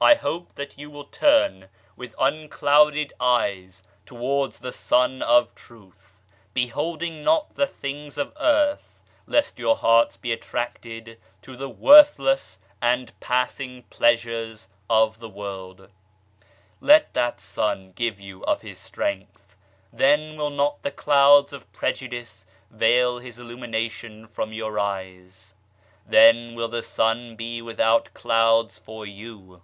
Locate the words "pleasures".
13.90-14.70